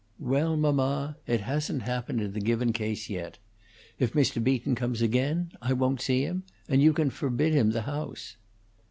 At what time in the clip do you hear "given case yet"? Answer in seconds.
2.39-3.37